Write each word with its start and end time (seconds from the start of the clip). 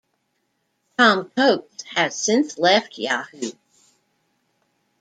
Tom 0.97 1.29
Coates 1.35 1.83
has 1.93 2.19
since 2.19 2.57
left 2.57 2.97
Yahoo. 2.97 3.51